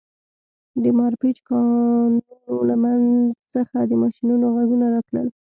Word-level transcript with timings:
د 0.83 0.85
مارپیچ 0.99 1.37
کانونو 1.49 2.53
له 2.69 2.75
منځ 2.83 3.05
څخه 3.53 3.77
د 3.89 3.91
ماشینونو 4.03 4.45
غږونه 4.55 4.85
راتلل 4.95 5.27